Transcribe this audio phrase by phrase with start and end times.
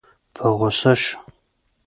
[0.33, 1.17] په غوسه شو.